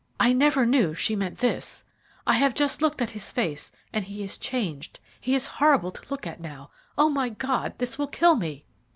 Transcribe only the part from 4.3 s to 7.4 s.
changed; he is horrible to look at now. Oh, my